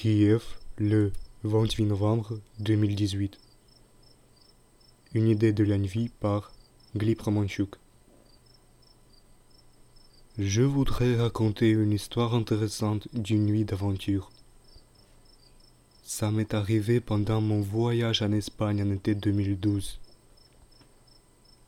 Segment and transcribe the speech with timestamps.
[0.00, 0.44] Kiev,
[0.76, 1.10] le
[1.42, 3.36] 28 novembre 2018.
[5.14, 6.52] Une idée de la nuit par
[6.96, 7.74] Glib Romanchuk.
[10.38, 14.30] Je voudrais raconter une histoire intéressante d'une nuit d'aventure.
[16.04, 19.98] Ça m'est arrivé pendant mon voyage en Espagne en été 2012.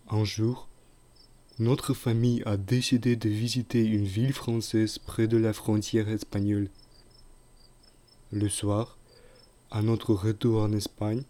[0.08, 0.68] Un jour,
[1.58, 6.70] notre famille a décidé de visiter une ville française près de la frontière espagnole.
[8.32, 8.96] Le soir,
[9.72, 11.24] à notre retour en Espagne,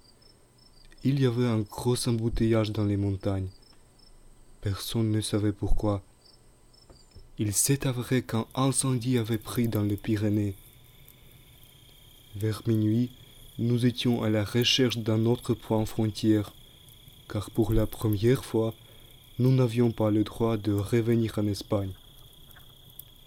[1.03, 3.49] il y avait un gros embouteillage dans les montagnes.
[4.61, 6.03] Personne ne savait pourquoi.
[7.39, 10.57] Il s'est avéré qu'un incendie avait pris dans les Pyrénées.
[12.37, 13.11] Vers minuit,
[13.59, 16.53] nous étions à la recherche d'un autre point frontière,
[17.31, 18.75] car pour la première fois,
[19.39, 21.95] nous n'avions pas le droit de revenir en Espagne.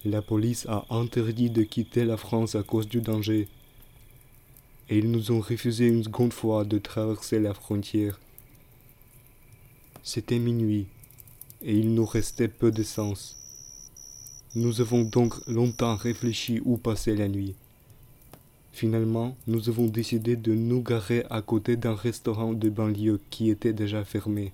[0.06, 3.48] La police a interdit de quitter la France à cause du danger
[4.94, 8.20] et ils nous ont refusé une seconde fois de traverser la frontière.
[10.04, 10.86] C'était minuit,
[11.64, 13.36] et il nous restait peu de sens.
[14.54, 17.56] Nous avons donc longtemps réfléchi où passer la nuit.
[18.72, 23.74] Finalement, nous avons décidé de nous garer à côté d'un restaurant de banlieue qui était
[23.74, 24.54] déjà fermé.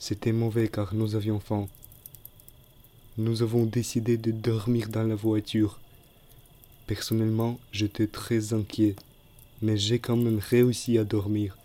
[0.00, 1.68] C'était mauvais car nous avions faim.
[3.16, 5.78] Nous avons décidé de dormir dans la voiture
[6.86, 8.96] Personnellement, j'étais très inquiet,
[9.62, 11.56] mais j'ai quand même réussi à dormir.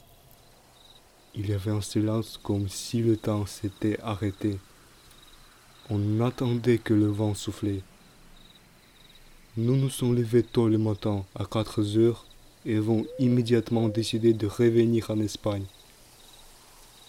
[1.35, 4.57] Il y avait un silence comme si le temps s'était arrêté.
[5.89, 7.81] On attendait que le vent soufflait.
[9.55, 12.25] Nous nous sommes levés tôt le matin, à 4 heures,
[12.65, 15.65] et avons immédiatement décidé de revenir en Espagne.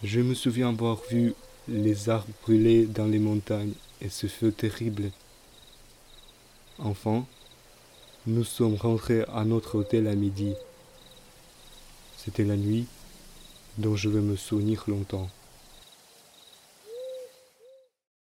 [0.02, 1.34] Je me souviens avoir vu
[1.68, 5.10] les arbres brûler dans les montagnes et ce feu terrible.
[6.78, 7.26] Enfin,
[8.28, 10.52] nous sommes rentrés à notre hôtel à midi.
[12.18, 12.86] C'était la nuit
[13.78, 15.30] dont je vais me souvenir longtemps.